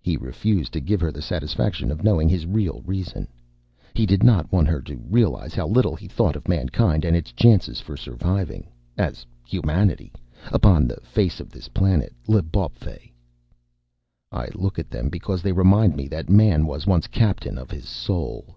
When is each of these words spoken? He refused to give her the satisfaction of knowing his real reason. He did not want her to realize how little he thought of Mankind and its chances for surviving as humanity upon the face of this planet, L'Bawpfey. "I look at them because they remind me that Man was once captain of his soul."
He 0.00 0.16
refused 0.16 0.72
to 0.72 0.80
give 0.80 1.00
her 1.00 1.12
the 1.12 1.22
satisfaction 1.22 1.92
of 1.92 2.02
knowing 2.02 2.28
his 2.28 2.46
real 2.48 2.82
reason. 2.84 3.28
He 3.94 4.06
did 4.06 4.24
not 4.24 4.50
want 4.50 4.66
her 4.66 4.80
to 4.82 4.96
realize 5.08 5.54
how 5.54 5.68
little 5.68 5.94
he 5.94 6.08
thought 6.08 6.34
of 6.34 6.48
Mankind 6.48 7.04
and 7.04 7.16
its 7.16 7.30
chances 7.30 7.80
for 7.80 7.96
surviving 7.96 8.66
as 8.98 9.24
humanity 9.46 10.10
upon 10.48 10.88
the 10.88 10.96
face 11.02 11.38
of 11.38 11.50
this 11.50 11.68
planet, 11.68 12.12
L'Bawpfey. 12.26 13.12
"I 14.32 14.48
look 14.56 14.80
at 14.80 14.90
them 14.90 15.08
because 15.08 15.42
they 15.42 15.52
remind 15.52 15.94
me 15.94 16.08
that 16.08 16.28
Man 16.28 16.66
was 16.66 16.88
once 16.88 17.06
captain 17.06 17.56
of 17.56 17.70
his 17.70 17.88
soul." 17.88 18.56